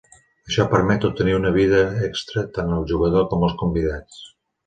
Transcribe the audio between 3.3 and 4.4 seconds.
com als convidats.